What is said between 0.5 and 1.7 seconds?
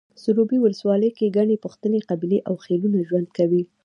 ولسوالۍ کې ګڼې